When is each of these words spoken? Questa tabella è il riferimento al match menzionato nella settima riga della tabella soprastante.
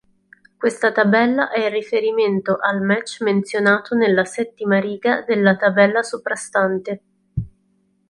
Questa 0.57 0.91
tabella 0.91 1.51
è 1.51 1.63
il 1.65 1.69
riferimento 1.71 2.57
al 2.59 2.81
match 2.81 3.21
menzionato 3.21 3.93
nella 3.93 4.25
settima 4.25 4.79
riga 4.79 5.21
della 5.21 5.55
tabella 5.55 6.01
soprastante. 6.01 7.01